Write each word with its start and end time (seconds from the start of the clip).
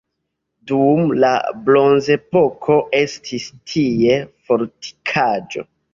Dum 0.71 1.11
la 1.23 1.33
bronzepoko 1.67 2.77
estis 3.01 3.45
tie 3.75 4.17
fortikaĵo. 4.49 5.69